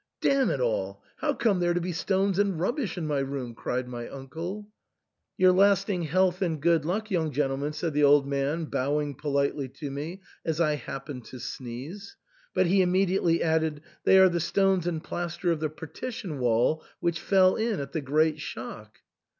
[0.21, 3.53] "Damn it all, how come there to be stones and rubbish in my room?
[3.53, 4.67] '* cried my uncle."
[5.37, 9.91] Your lasting health and good luck, young gentleman!" said the old man, bowing politely to
[9.91, 15.03] me, as I happened to sneeze;* but he immediately added," They are the stones and
[15.03, 19.01] plaster of the partition wall which fell in at the great shock."